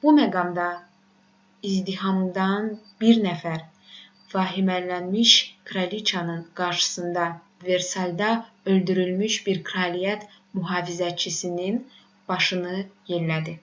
bu 0.00 0.10
məqamda 0.16 0.64
izdihamdan 1.68 2.66
bir 3.04 3.20
nəfər 3.28 3.62
vahimələnmiş 4.34 5.32
kraliçanın 5.72 6.44
qarşısında 6.62 7.24
versalda 7.70 8.30
öldürülmüş 8.76 9.40
bir 9.50 9.64
kraliyyət 9.72 10.28
mühafizəçisinin 10.60 11.84
başını 12.34 12.78
yellədi 13.16 13.60